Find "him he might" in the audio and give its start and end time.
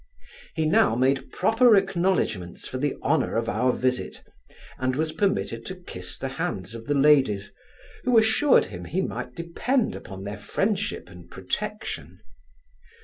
8.73-9.35